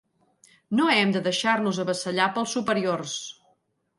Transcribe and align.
No 0.79 0.87
hem 0.93 1.11
de 1.15 1.21
deixar-nos 1.27 1.81
avassallar 1.85 2.27
pels 2.37 2.57
superiors. 2.57 3.17